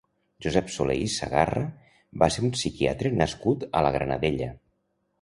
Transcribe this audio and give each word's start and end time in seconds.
Josep 0.45 0.71
Solé 0.75 0.95
i 1.01 1.09
Sagarra 1.15 1.63
va 2.25 2.31
ser 2.39 2.45
un 2.49 2.57
psiquiatre 2.57 3.15
nascut 3.23 3.71
a 3.81 3.89
la 3.89 3.97
Granadella. 4.01 4.53